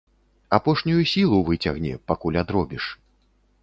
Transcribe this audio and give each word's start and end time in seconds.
Апошнюю 0.57 1.03
сілу 1.13 1.43
выцягне, 1.51 1.93
пакуль 2.13 2.43
адробіш. 2.47 2.93